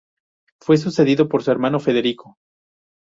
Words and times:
Fue 0.59 0.77
sucedido 0.77 1.29
por 1.29 1.43
su 1.43 1.51
hermano 1.51 1.79
Federico. 1.79 2.39